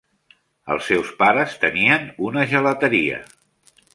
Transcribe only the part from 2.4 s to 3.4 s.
gelateria.